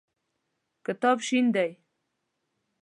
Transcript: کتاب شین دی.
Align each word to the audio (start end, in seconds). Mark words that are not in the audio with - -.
کتاب 0.85 1.17
شین 1.27 1.45
دی. 1.55 1.71